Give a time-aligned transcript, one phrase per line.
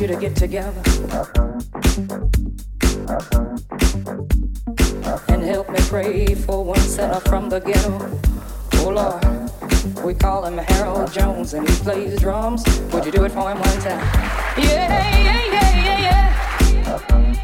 [0.00, 0.82] you to get together
[5.28, 8.20] and help me pray for one sinner from the ghetto.
[8.74, 12.64] Oh Lord, we call him Harold Jones and he plays drums.
[12.92, 14.00] Would you do it for him one time?
[14.58, 14.88] Yeah,
[15.22, 15.98] yeah, yeah,
[16.80, 17.43] yeah,